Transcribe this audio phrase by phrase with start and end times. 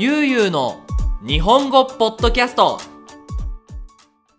[0.00, 0.80] ゆうゆうの
[1.26, 2.78] 日本語ポッドキャスト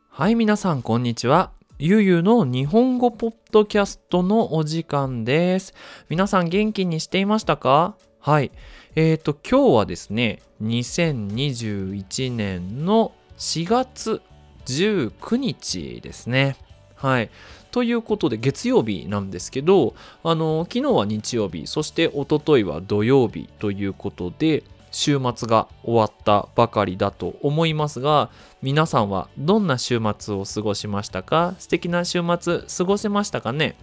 [0.09, 1.51] はい、皆さん、こんにちは。
[1.77, 5.73] ゆうゆうの日本語ポッドキャストのお時間です。
[6.07, 7.97] 皆さん、元気にしていましたか？
[8.21, 8.51] はい。
[8.95, 14.21] えっ、ー、と、今日はですね、2021年の4月
[14.65, 16.55] 19日ですね。
[16.95, 17.29] はい。
[17.71, 28.29] ということで、月曜日なんですけど、あの、昨日は日曜日、そして一昨日は土曜日ということで、週末が終わったばかりだと思いますが
[28.61, 31.55] 皆さんはどんな週末を過ごしましたか？
[31.59, 33.75] 素敵な週末過ごせましたかね？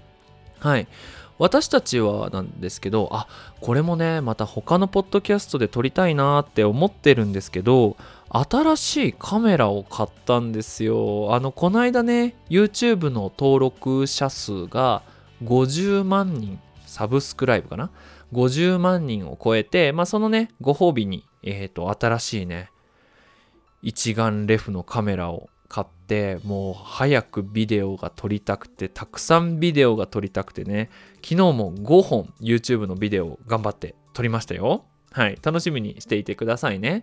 [0.59, 0.89] はい。
[1.39, 3.29] 私たちはなんですけどあ
[3.61, 7.99] これもねまた他のポッドキャストで撮りたいなって思ってるんですけど
[8.31, 11.35] 新しいカメラを買ったんですよ。
[11.35, 15.03] あのこの間ね YouTube の登録者数が
[15.45, 17.91] 50万人サブスクライブかな？
[18.33, 22.71] 50万人を超えて、まあ、そのね、ご褒美に、えっ、ー、と、新しいね、
[23.83, 34.85] 一眼レフのカメラを買って、もう早くビデオが撮りたくて、たくさんビデオが撮りたくてね、昨日も5本 YouTube のビデオを頑張って撮りましたよ。
[35.13, 37.03] はい、楽しみにしていてくださいね。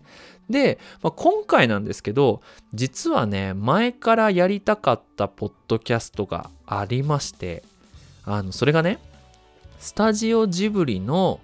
[0.50, 2.42] で、まあ、今回なんですけど、
[2.74, 7.64] 実はね、前からやりたかったポッドキャストがありまして、
[8.24, 9.00] あの、それがね、
[9.84, 11.42] スタジオジブリの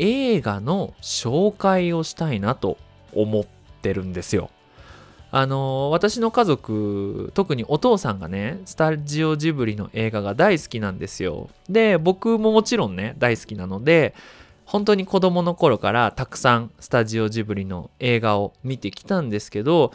[0.00, 2.76] 映画の紹介をしたいなと
[3.14, 4.50] 思ってるんですよ。
[5.30, 14.14] あの私の家族特にお父さんがねスタジオジブリの映画が大好きなんですよで僕ももちろんね大好きなので
[14.64, 19.92] 本当に子供の頃からたくさんスタジオジブリの映画を見てきたんですけど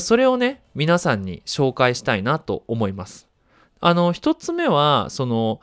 [0.00, 3.26] それをね皆さんに紹介したいなと思います
[3.80, 5.60] あの一つ目はその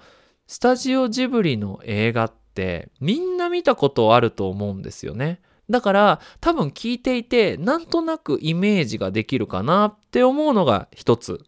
[0.52, 5.40] スタジオジブリの映画ってみんな見たことあると思うんですよね。
[5.70, 11.40] だから多分聞いていてなんとなくイメージができるかなって思うのが一つ。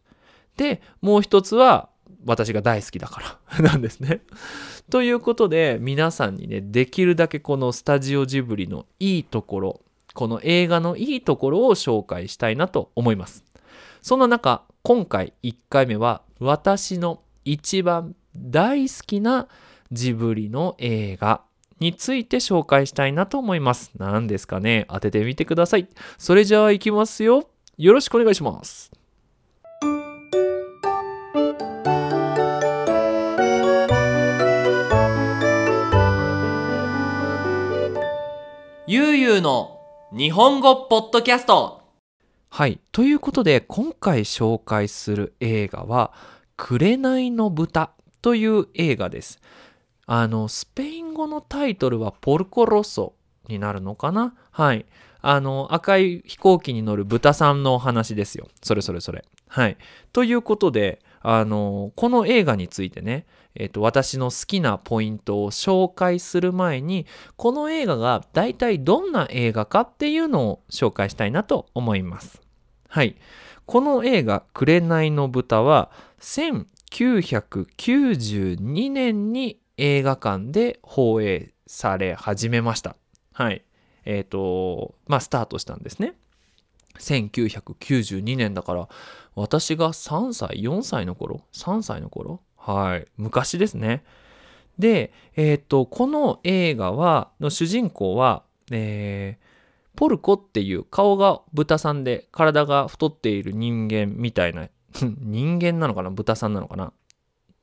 [0.56, 1.90] で、もう一つは
[2.24, 4.22] 私が大好きだから なんですね。
[4.88, 9.80] ということで皆さんにねできるだけこのスタジオジブリのいいところ
[10.14, 13.44] この映画のいいところを紹介したいなと思います。
[14.00, 19.48] そんな中今回1回目は私の一番大好きな
[19.92, 21.42] ジブリの映画
[21.80, 23.92] について紹介したいなと思います。
[23.96, 25.88] 何ですかね当ててみてください。
[26.18, 27.48] それじゃあ行きますよ。
[27.76, 28.90] よろしくお願いします。
[38.86, 39.80] ゆうゆうの
[40.12, 41.82] 日本語ポッドキャスト
[42.50, 42.78] はい。
[42.92, 46.12] ということで、今回紹介する映画は、
[46.56, 47.90] 紅の豚
[48.24, 49.38] という映画です。
[50.06, 53.12] あの、スペイン語のタイトルはポルコロッソ
[53.48, 54.34] になるのかな？
[54.50, 54.86] はい。
[55.20, 58.48] あの、赤い飛行機に乗る豚さんのお話ですよ。
[58.62, 59.26] それそれそれ。
[59.48, 59.76] はい。
[60.14, 63.26] ということで、あの、この映画についてね、
[63.56, 67.04] えっ、と、私の好きなポイントを紹介する前に、
[67.36, 72.40] この映画が大体どんな映画かっていうのを紹介したいなと思います。
[72.88, 73.16] はい。
[73.66, 75.90] この映画、紅の豚は、
[76.94, 82.94] 1992年に映画館で放映され始めました。
[83.32, 83.64] はい。
[84.04, 86.14] えっ、ー、と、まあ、スタートしたんですね。
[87.00, 88.88] 1992年だから、
[89.34, 92.40] 私が3歳、4歳の頃 ?3 歳の頃？
[92.56, 93.08] はい。
[93.16, 94.04] 昔ですね。
[94.78, 104.68] で、えっ、ー、と、この映画は、の主人公は、えー、ポルコっていう顔が豚さんで体が太っている人間みたいな
[105.02, 106.10] 人間なのかな？
[106.10, 106.92] 豚さんなのかな？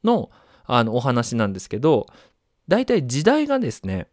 [0.03, 0.29] の
[0.65, 2.07] あのお話なんですけど
[2.67, 4.07] 大体時代がですね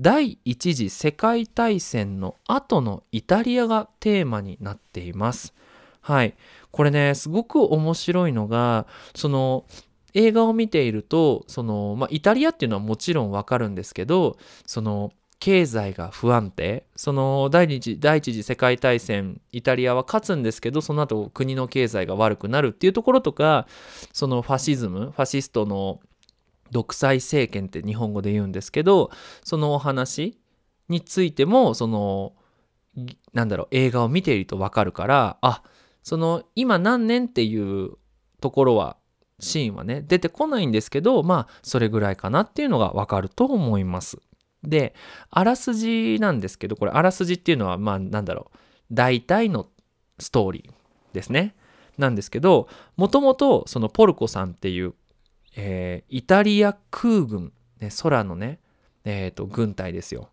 [0.00, 5.54] 第一次世界大戦の後のイタリアがテーマになっています。
[6.00, 6.34] はい。
[6.72, 9.64] これね、すごく面白いのが、その
[10.12, 14.36] 映画を見ていると、その、まあ、イタリアっていうのはもちろんわかるんですけど、
[14.66, 15.12] その、
[15.44, 23.66] 経済が不安定その第二次第一次世界大戦イタリアは勝つんですけどその後国の経済が悪くなるっていうところとか
[24.14, 26.00] そのファシズムファシストの
[26.70, 29.10] 独裁政権って日本語で言うんですけど
[29.44, 30.38] そのお話
[30.88, 32.32] についてもその
[33.34, 35.62] なんだろう映画を見ていると分かるからあ
[36.02, 37.90] その今何年っていう
[38.40, 38.96] ところは
[39.40, 44.16] シーンはね出てこないんですけどまあそれぐらいかなっていうのが分かると思います。
[44.68, 44.94] で、
[45.30, 48.58] あらすじなんですけど、これ、あらすじっていうのは、まあ、なんだろう、
[48.92, 49.68] 大体の
[50.18, 51.54] ストーリーですね。
[51.98, 54.94] なんですけど、もともと、そのポルコさんっていう、
[55.56, 58.58] えー、イタリア空軍、ね、空のね、
[59.04, 60.30] えっ、ー、と、軍隊ですよ。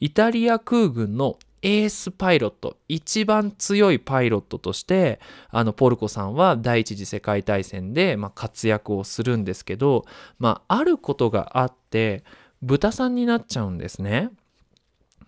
[0.00, 5.18] イタリア空軍のエースパイロット一番強いパイロットとして
[5.48, 10.04] あのポルコさんは第一次世界大戦で、まあ、活躍をするんですけど、
[10.38, 12.22] まあ、あることがあって
[12.64, 14.30] 豚さんになっちゃうんですね。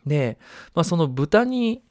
[0.07, 0.39] で、
[0.75, 1.83] まあ、その豚に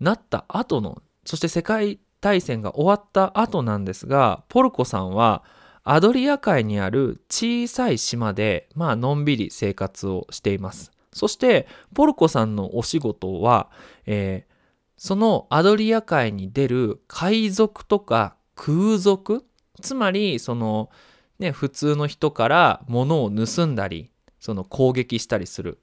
[0.00, 5.42] なった後のそして世界大戦が終わった後なんですがポルコさんは
[5.82, 13.70] アドリア海にある小さい島で、まあのんびり生活をしていますそしてポルコさんのお仕事は、
[14.06, 14.54] えー
[14.96, 19.44] そのアドリア海に出る海賊とか空賊
[19.80, 20.90] つまりその
[21.38, 24.10] ね普通の人から物を盗んだり
[24.44, 25.78] その攻撃したりする。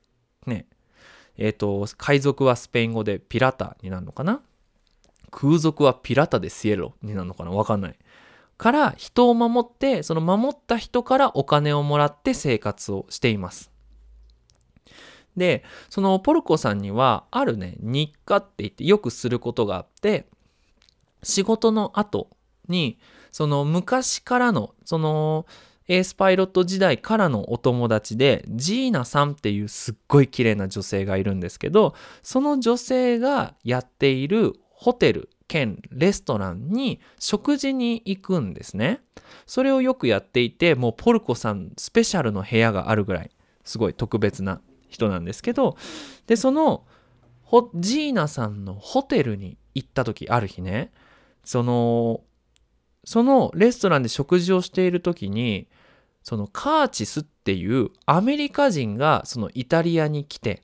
[0.45, 0.67] ね。
[1.35, 4.43] えっ、と海賊はスペイン語でピラタになるのかな？
[5.31, 7.49] 空賊はピラタでシエロになるのかな？
[7.49, 7.95] わかんない。
[8.59, 13.71] から人を守ってその守った人からお金をもらって生活をしています。
[15.35, 20.27] でそのポルコさんにはあるね日課って言ってよくすることがあって
[21.23, 22.29] 仕事の後
[22.67, 22.99] に
[23.31, 25.47] その昔からのその
[25.91, 39.01] エースパイロット時代からのお友達でジーナさんっていうすっごい綺麗な女性がいるんですけどその女性がやっているホテル兼レストランに食事に行くんですね。
[39.45, 43.31] それをよくやっていてもうポルコさんスペシャルの部屋があるぐらい
[43.65, 45.75] すごい特別な人なんですけど
[46.25, 46.85] でその
[47.75, 50.91] ジーナさんのホテルに行った時ある日ね
[51.43, 52.21] その
[53.03, 55.67] そのレストランで食事をしている時に
[56.23, 60.61] そのカーチスっていうアメリカ人がそのイタリアに来て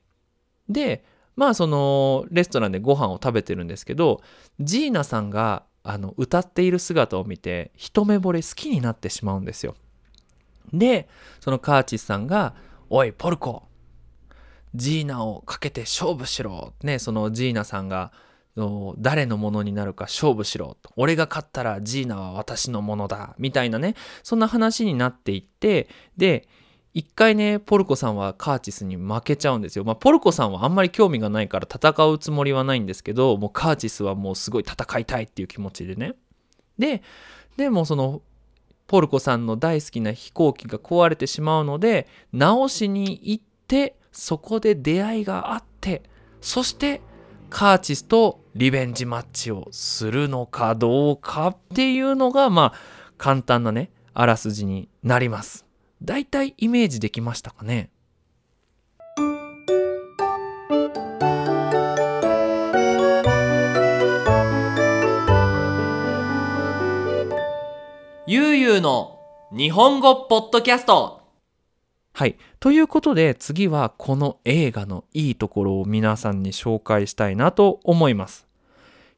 [0.68, 1.04] で
[1.36, 4.20] まあそのレストランでご飯を食べてるんですけど
[4.60, 9.74] ジーナさんがあの歌っている姿を見て一目惚れ好きになってしまうんですよ。
[10.72, 11.08] で
[11.40, 12.54] そのカーチスさんが
[12.90, 13.68] 「おいポルコ
[14.74, 16.72] ジーナをかけて勝負しろ。
[16.82, 18.12] ね、そのジーナさんが
[18.98, 20.90] 誰のものになるか勝負しろと。
[20.96, 23.34] 俺が勝ったらジーナは私のものだ。
[23.38, 26.48] みたいなね、そんな話になっていって、で、
[26.94, 29.84] 一回ね、ポルコさんはカーチスに負けちゃうんですよ。
[29.84, 36.14] まあ、ポルコさんはあんまり興味がないから戦うつもりはないんですけど、もうカーチスはもうすごい戦いたいっていう気持ちでね。
[36.78, 37.02] で、
[37.56, 38.22] でもその、
[38.86, 46.02] ポルコさんの大好きな飛行機が壊れてしまうので、直しに行って、そこで出会いがあって
[46.40, 47.00] そして
[47.50, 52.78] カーチスとリベンジマッチをするのかどうかっていうのがまあ
[53.16, 55.64] 簡単なねあらすじになります。
[56.02, 57.90] だいたいイメージできましたかね？
[68.26, 69.18] ゆうゆうの
[69.52, 71.17] 日本語ポッドキャスト。
[72.18, 72.36] はい。
[72.58, 78.48] ということで次はこの映画のいいところを皆さんに紹介したいなと思います。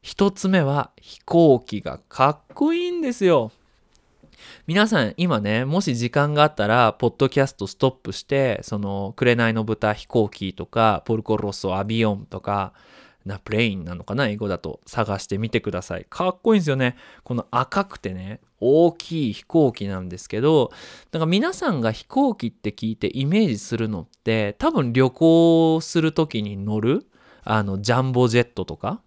[0.03, 3.51] 一つ目は飛行機がかっこいいんですよ。
[4.67, 12.73] 皆さん今ねもし時間があったらポッドキャストストップしてその「紅の豚飛行機」とか「ポルコロッソアビオン」とか
[13.25, 14.27] なプレインなのかな？
[14.27, 16.05] 英語だと探してみてください。
[16.09, 16.95] かっこいいんですよね。
[17.23, 20.71] この赤くてね大きい飛行機なんですけど
[21.11, 27.07] だから皆さんが飛行機って聞いてイメージするのって多分旅行する時に乗る
[27.43, 29.01] あのジャンボジェットとか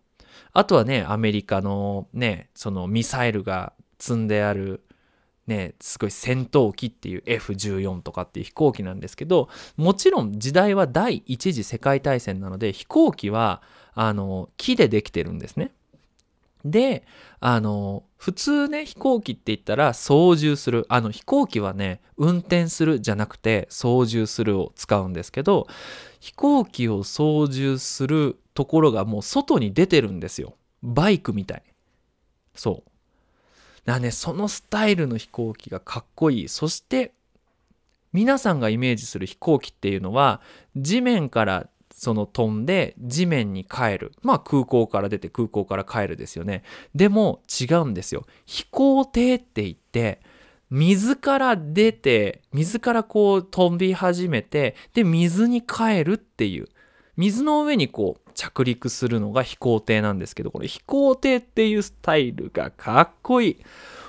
[0.52, 4.84] あとはねアメリカのねそのミサイルが積んである
[5.46, 13.60] ね、すごい戦闘機っていう F14 とかっていう飛行機なんですけどもちろん時代は第一次世界大戦なので飛行機は
[13.92, 15.72] あの木でできてるんですね。
[16.64, 17.04] で
[17.40, 25.66] あの普通ね飛行機って言ったら操縦するあの飛行機はね運転するじゃなくて操縦するを使うんですけど
[26.20, 30.56] 飛行機を操縦するところがもう外に出てるんですよ。
[30.82, 31.62] バイクみたい
[32.54, 32.90] そう。
[33.84, 36.48] だねそのスタイルの飛行機がかっこいい。
[36.48, 37.12] そして
[38.12, 40.40] 皆さんがイメージする飛行機っていうのは
[40.76, 44.12] 地面からその飛んで地面に帰る。
[44.22, 46.62] まあ空港から出て空港から帰るですよね。
[46.94, 48.26] でも違うんですよ。
[48.46, 50.20] 飛行艇って言って
[50.70, 56.68] 水から出て水からこう飛び始めてで水に帰るっていう。
[57.16, 63.56] 水の上にこう着陸するのが飛行艇なんですけどこれ飛行艇っていうスタイルがかっこいい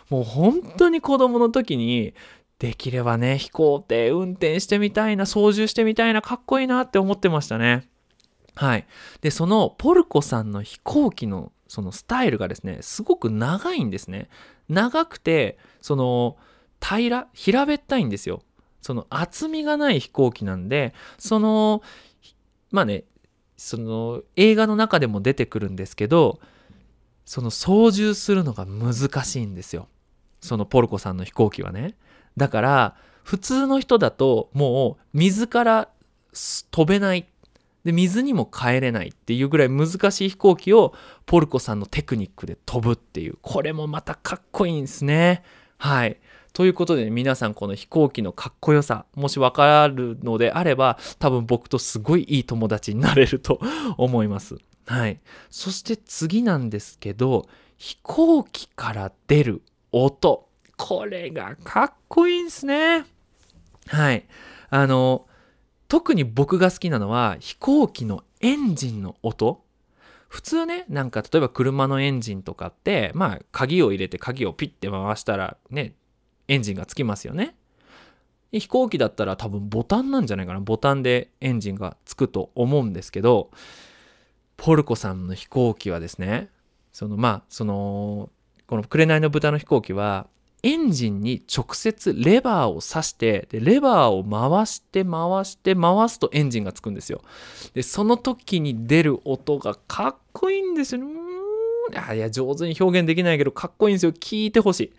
[0.10, 2.14] もう本当に子供の時に
[2.60, 7.88] できればね、飛行艇運転してみたいな、操縦してみたいな、かっこいいなって思ってましたね。
[8.56, 8.88] はい。
[9.22, 14.30] で、そのポルコさんの飛行機のそのスタイルがですね、すごく長いんですね。
[14.70, 16.38] 長くて、その
[16.82, 18.42] 平、平べったいんですよ。
[18.82, 21.82] その厚みがない飛行機なんで、その、
[22.72, 23.04] まあね、
[23.58, 26.40] その映画の中でも出てくるんですけど
[27.26, 29.88] その操縦するのが難しいんですよ。
[30.42, 31.96] そのポルコさんの飛行機はね。
[32.38, 35.90] だから普通の人だともう水から
[36.70, 37.28] 飛べない。
[37.84, 39.08] で水にも帰れない。
[39.08, 40.94] っていうぐらい難しい飛行機を
[41.26, 43.38] ポルコさんのテクニックで飛ぶっていう。
[43.42, 45.44] これもまたかっこいいんですね。
[45.78, 46.18] はい。
[46.56, 53.60] ということで、皆さんこの飛行機のかっこよさもしわかるのであれば多分僕とすごいいい友達になれると
[54.00, 54.56] 思います。
[54.86, 55.20] はい。
[55.50, 60.48] そして次なんですけど飛行機から出る音。
[60.78, 63.04] これがかっこいいんすね。
[63.88, 64.26] はい。
[64.70, 65.28] あの
[65.90, 69.66] 特に僕が好きなのは飛行機のエンジンの音。
[70.30, 75.96] 普通ねなんか例えば車のエンジンとかってまあ鍵を入れて鍵をピッて回したらね
[76.48, 77.56] エンジンがつきますよね。
[78.52, 80.60] 飛行機だったら多分ボタンなんじゃないかな。
[80.60, 83.50] ボタンでエンジンがつくと思うんですけど
[84.58, 86.50] ポルコさんの飛行機はですね
[86.94, 88.30] そのまあその
[88.68, 90.28] この「紅の豚」の飛行機は
[90.64, 97.22] エンジンに直接レバーを刺してでレバーを回して回して回すとエンジンがつくんですよ。
[97.74, 101.02] でその時に出る音がかっこいいんですよ。
[101.02, 101.16] ね
[102.16, 104.12] いや上手に表現できないけどかっこいいんですよ。
[104.12, 104.94] 聞いてほしい。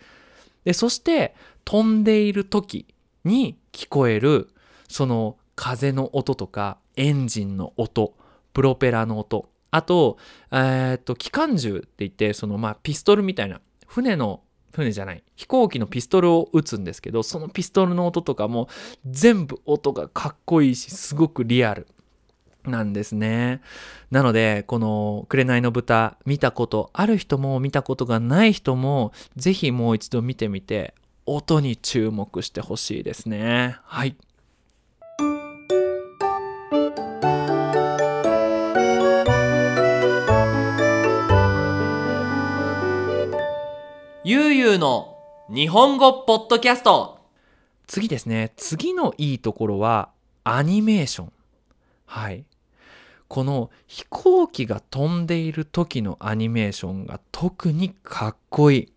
[0.66, 2.86] でそして飛んでいる時
[3.24, 4.48] に聞こえる
[4.88, 8.14] その風の音とかエンジンの音
[8.52, 9.48] プロペラの音。
[9.70, 10.16] あと,、
[10.50, 14.40] えー、っと機関銃って言ってそのまあピストルみたいな船の
[14.72, 18.68] 船じゃない飛行機のピストルを撃つんですけどそのピストルの音とかも
[19.04, 21.86] 全部音がかっこいいしすごくリアル。
[22.66, 23.60] なんですね。
[24.10, 30.94] なので、この紅の豚見たことある人も見たことがない人もぜひもう一度見てみて
[31.26, 33.76] 音に注目してほしいですね。
[33.84, 34.16] はい。
[44.28, 45.16] ゆうゆうの
[45.48, 47.20] 日本語ポッドキャスト
[47.86, 50.10] 次ですね次のいいところは
[50.42, 51.32] アニメーション
[52.06, 52.44] はい
[53.28, 58.92] この飛行機が飛んでいる時のアニメーションが特にかっこいい。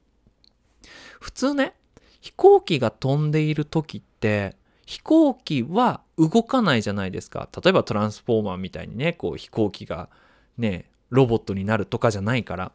[1.19, 1.73] 普通ね
[2.21, 4.55] 飛行機が飛んでいる時って
[4.85, 7.49] 飛行機は動かないじゃないですか。
[7.63, 10.09] 例えばトランスフォーマーみたいにねこう飛行機が
[10.57, 12.71] ねロボットになるとかじゃないから。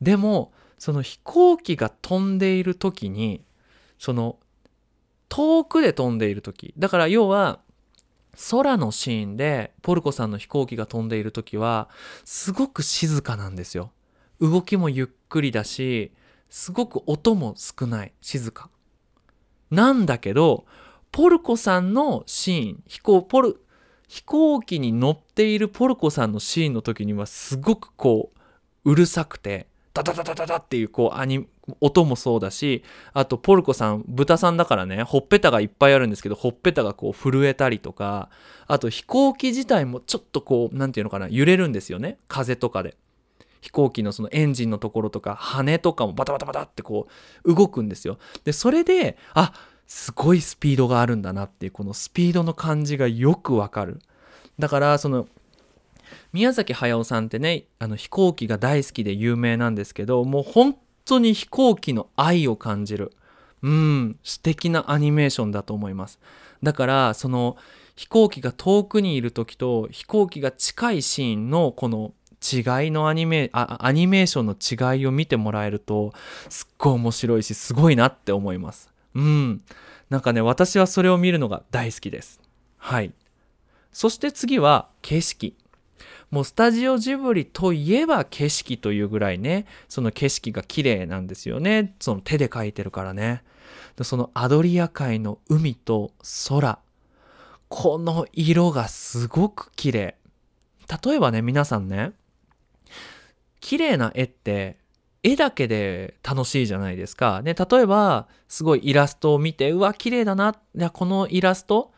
[0.00, 3.42] でもその飛行機が飛んでいる時に
[3.98, 4.38] その
[5.28, 7.60] 遠くで飛んでいる時だから要は
[8.50, 11.88] 空のシーンでポルコさんの飛行機が飛んでいる時は
[12.24, 13.90] すごく静かなんですよ。
[14.40, 16.12] 動きもゆっくりだし
[16.48, 18.70] すごく音も少ない静か。
[19.70, 20.66] なんだけど
[21.10, 23.60] ポルコさんのシーン飛行ポル
[24.06, 28.32] 飛行機に乗っているポルコさんのシーンの時にはすごくこ
[28.84, 31.46] ううるさくてダダダダダダっていうこうアニ
[31.80, 32.82] 音もそうだし
[33.12, 38.30] あとポルコさん豚さんだからねほっぺたがいっぱいあるんですけどほっぺたがこう震えたりとか
[38.66, 42.96] あと飛行機自体もちょっとこう何て言うのかな揺れるんですよね風とかで。
[43.60, 47.08] 飛行機のそのエンジンのところとか羽とかもバタバタバタってこ
[47.44, 48.18] う動くんですよ。
[48.44, 49.52] でそれであ
[49.86, 54.00] すごいスピードがあるんだなっていうこのスピードの感じがよくわかる。
[54.58, 55.26] だからその
[56.32, 60.76] 宮崎駿さんってねあの飛行機が大好きで有名なんですけどもう本
[61.08, 63.12] 当に飛行機の愛を感じる。
[63.62, 66.20] うん素敵なアニメーションだと思います。
[66.62, 67.56] だからその
[67.96, 74.54] 飛行機が遠くにいる時と飛行機が近いシーンのこの違いのアニメあアニメーションの
[74.94, 76.12] 違いを見てもらえると
[76.48, 78.92] すっごい面白いしすごいなって思います。
[79.14, 79.62] うん。
[80.10, 82.40] なんかね私はそれを見るのが大好きです。
[82.76, 83.12] はい。
[83.92, 85.56] そして次は景色。
[86.30, 91.94] もうスタジオジブリといえば景色というぐらいね、その景色が綺麗なんですよね。
[92.00, 93.42] その手で描いてるからね。
[94.02, 96.12] そのアドリア海の海と
[96.48, 96.78] 空。
[97.68, 100.16] この色がすごく綺麗。
[101.04, 102.12] 例えばね、皆さんね、
[103.60, 104.78] 綺麗な絵って
[105.22, 107.42] 絵だけで楽しいじゃないですか。
[107.42, 110.54] ね、例えば、すごいイラストを見て、うわ、綺麗だな。
[110.76, 111.92] いや、このイラスト、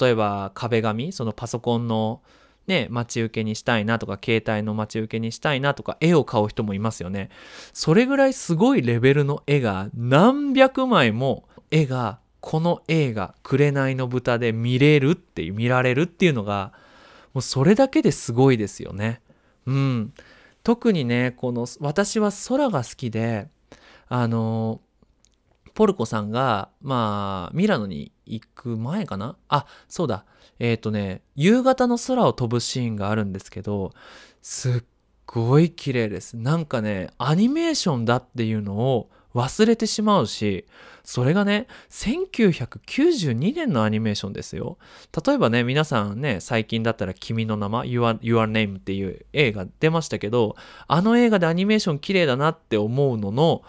[0.00, 2.22] 例えば壁紙、そのパソコンの
[2.66, 7.30] ね、待ち受けにしたいなとか、携帯の待ち受けにしたいなとか、絵を買う人もいますよね。
[7.72, 16.72] それぐらいすごいレベルの絵が何百枚も絵がこの映画「紅の豚」で見れるっていう見られるっていうのが
[17.32, 19.22] もうそれだけですごいですよね。
[19.64, 20.12] うん、
[20.64, 23.48] 特にねこの私は空が好きで
[24.08, 24.80] あの
[25.74, 29.36] ポルコさんが、まあ、ミラノに行く前かな？
[29.48, 30.24] あ、そうだ。
[30.58, 33.92] えっ、とね、夕方の空を飛ぶシーンがあるんですけど、
[34.42, 34.84] すっ
[35.26, 36.36] ごい綺麗です。
[36.36, 40.66] なんかね、アニメーションだっていうのを忘れてしまうし、
[41.04, 44.78] それがね、1992年のアニメーションですよ。
[45.26, 50.54] 例えばね、皆さんね、最近だったら君の名前、Your, Your Name っていう映画出ましたけど、
[50.86, 53.62] あの映画でアニメーション綺麗だなって思うのの、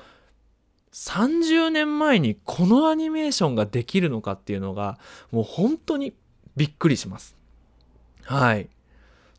[0.93, 4.99] 30年前にこのアニメーションができるのかっていうのが、
[5.31, 6.13] もう本当に
[6.55, 7.35] びっくりします。
[8.23, 8.69] はい。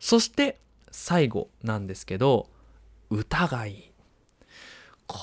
[0.01, 2.49] そして、最後なんですけど、
[3.09, 3.93] 歌がいい。
[5.07, 5.19] こ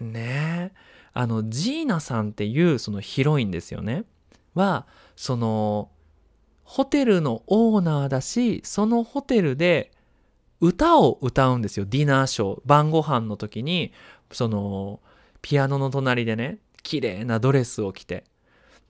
[0.00, 0.72] れね、
[1.14, 4.04] あの、ジーナさんっていうそのヒロインですよね。
[4.54, 5.90] は、その、
[6.64, 9.92] ホテルのオーナーだし、そのホテルで
[10.60, 11.86] 歌を歌うんですよ。
[11.86, 12.60] ディナーショー。
[12.66, 13.92] 晩ご飯の時に、
[14.32, 15.00] その、
[15.42, 18.24] ピアノの隣でね、綺麗なドレスを着て。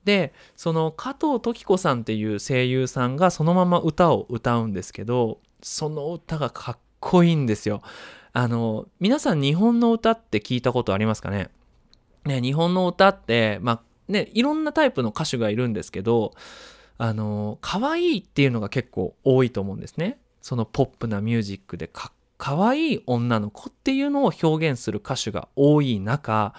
[0.05, 7.81] で、その加藤時子さんっていう声優さんがそのまま歌を歌うんですけど、その歌がかっこいいんですよ。
[8.31, 11.49] あの、皆さん日本の歌って聞いたことありますかね？
[12.25, 16.33] ね、日本の歌って、まあね、いろんなタイプの歌手がいるんですけど、
[16.97, 20.19] あの、可愛いっていうのが結構多いと思うんですね。
[20.41, 26.55] そのポップなミュージックでか可愛い女の子っていうのを表現する歌手が多い中、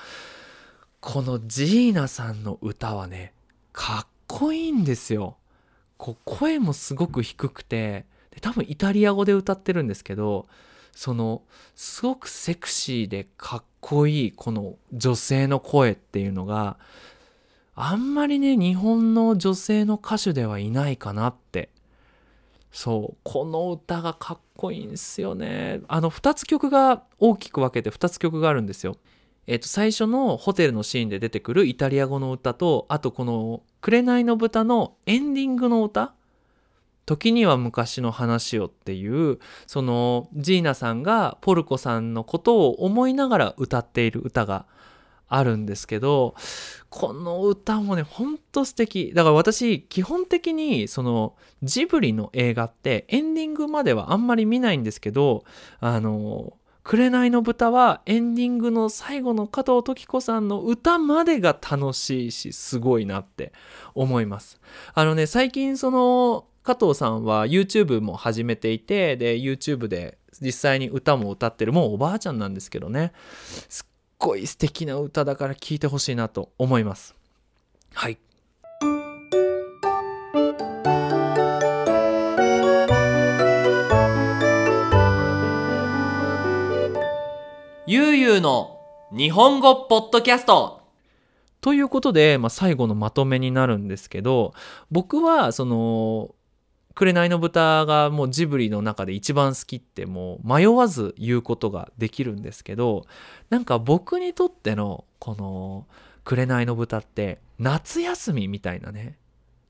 [1.00, 3.32] このジーナさんの歌はね、
[3.72, 5.38] かっこいいんですよ。
[5.96, 10.46] こう声もすごく低くて、で多分イタリア語で歌ってるんですけど、
[10.92, 11.42] その
[11.74, 16.76] すごくセクシーでかっこいいこの女性の声っていうのが
[17.74, 21.70] あんまりね日本の女性の歌手ではいないかなって
[22.72, 25.80] そうこの歌がかっこいいんすよね。
[25.88, 28.96] あの2つ曲が大きく分けて2つ曲があるんですよ。
[29.46, 36.14] えっと最初のホテルのシーンで出てくるイタリア語の歌とあとこの「紅の豚」のエンディングの歌。
[37.06, 44.66] 時には昔の話をっていうそのジーナさんがポルコさんのことを思いながら歌っている歌が
[45.30, 46.34] あるんですけど
[46.90, 49.12] この歌もねほんと素敵。
[49.14, 55.44] だから私基本的にそのジブリの映画ってエンディングまではあんまり見ないんですけど
[55.78, 63.52] あの「紅の豚」はエンディングの最後の加藤時子さんの歌までが楽しいしすごいなって
[63.94, 64.60] 思います。
[64.94, 73.12] あのね最近その加藤さんは YouTube も始めていてで YouTube で実際に歌も歌ってるもうおばあちゃんなんですけどね。
[73.68, 73.89] すっ
[74.20, 77.16] ごい素敵な歌だから聴いてほしいなと思います。
[77.94, 78.18] はい。
[87.86, 88.78] ゆうゆうの
[89.10, 90.82] 日本語ポッドキャスト。
[91.60, 94.54] ということで、まあ、最後のまとめになるんですけど
[94.90, 96.34] 僕はその
[96.94, 103.06] 「紅の豚」がもうジブリの中で一番好きってもう迷わず言うことができるんですけど
[103.48, 105.86] なんか僕にとってのこの
[106.24, 109.18] 「紅の豚」って夏休みみたいなね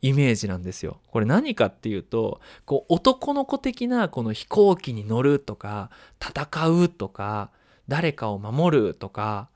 [0.03, 1.01] イメージなんですよ。
[1.09, 7.51] これ何かっていうとこう男の子的なこの飛行機に乗るとか戦うとか
[7.89, 9.51] 誰かを守るとか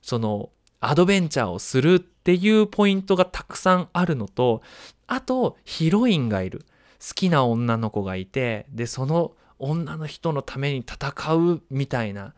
[0.00, 4.62] そのアドベンチャーをするっていうポイントがたくさんあるのと
[5.06, 6.64] あとヒロインがいる
[7.00, 12.34] 好きな女の子がいてでその女の人のために戦うみたいな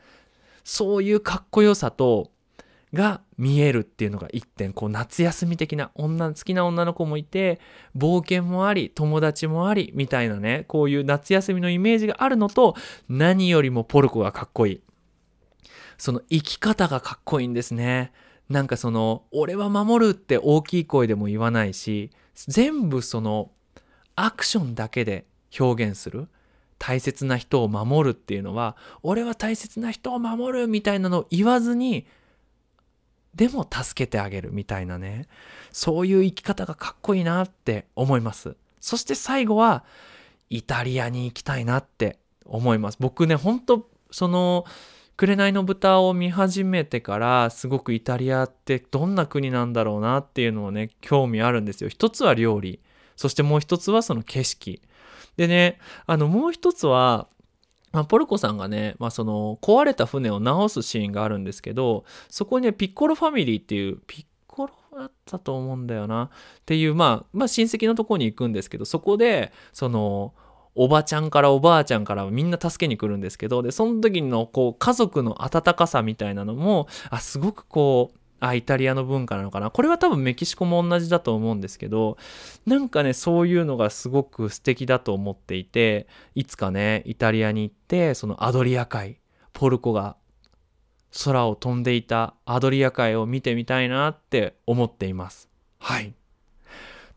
[0.64, 2.30] そういうかっこよさと
[2.92, 7.58] が見えるっていうのが一点こう夏休み的な女好きな女の子もいて
[7.96, 12.76] 冒険もあり友達もありみたいなねこういう夏休みのイメージがあるのと
[13.08, 14.82] 何よりもポルコがかっこいい。
[15.96, 18.12] その生き方がかっこいいんですね。
[18.48, 23.50] なんかその俺は守るって大きい声でも言わないし全部その
[24.16, 25.26] アクションだけで
[25.58, 26.28] 表現する
[26.78, 32.06] 大切な人を守るっていうのは俺は大切な人を守るみたいなのを言わずに
[33.34, 35.26] でも助けてあげるみたいなね。
[35.70, 38.56] そういう生き方がかっこいいなって思います。
[38.80, 39.84] そして最後は
[40.50, 42.98] イタリアに行きたいなって思います。
[43.00, 44.66] 僕ねほんとその
[45.16, 51.88] 紅の豚を見始めてからすごくイタリアってどんな国なんだろうなっていうのをね興味あるんですよ。
[51.88, 52.80] 一つは料理。
[53.16, 54.80] そしてもう一つはその景色。
[55.36, 57.26] でねあのもう一つは
[57.92, 66.24] まあ、ポルコさんがね、まあ、その壊れた船を直すシーンがあるんですけどそこにピッコロファミリーっていうピッコロだったと思うんだよな。
[66.24, 66.28] っ
[66.64, 70.32] ていう、まあ、まあ親戚のとこに行くんですけどそこでその
[70.74, 79.70] おばちゃんからおばあちゃんからみんな助けに来るんですけどでその時のこう家族の温かさみたいなのもあすごくこうあイタリアの文化なのかな？
[79.70, 82.18] これは多分メキシコも同じだと思うんですけど
[82.66, 89.18] なんかねそういうのがすごく素敵だと思っていていつかねイタリアに行ってそのアドリア海
[89.52, 90.16] ポルコが
[91.24, 95.48] 空を飛んでいたアドリア海を見てみたいなって思っています。
[95.78, 96.12] はい。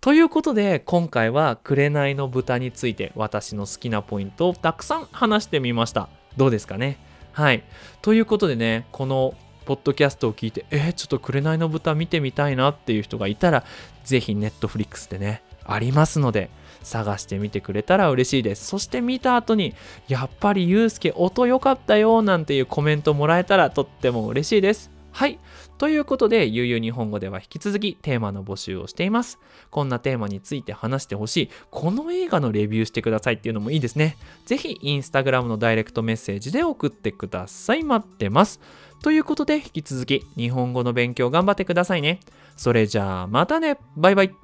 [0.02, 6.10] ということで今回は紅の豚について私の好きなポイントをたくさん話してみました。
[6.38, 7.00] どうですかね？
[7.32, 7.64] はい。
[8.04, 9.34] ということでねこの
[9.66, 13.64] ポッドキャストを聞いてえー、ちょっと紅の豚見てみたいなっていう人がいたら
[14.04, 16.50] ぜひネットフリックスでねありますので
[16.84, 19.74] 探してみてくれたら嬉しいですそして見た後に
[20.08, 25.40] やっぱりゆうすけ音良かったよなんていうコメントもらえたらとっても嬉しいですはい
[25.78, 29.40] ということで、ゆうゆう日本語では引き続きテーマの募集をしています。
[29.72, 34.16] こんなテーマについて話してほしい、この映画のレビューしてくださいっていうのもいいですね。
[34.46, 37.84] ぜひ、インスタグラムのダイレクトメッセージで送ってください。
[37.84, 38.62] 待ってます。
[39.02, 42.20] ということで、引き続き日本語の勉強頑張ってくださいね。
[42.58, 44.36] それじゃあ、またねバイバイ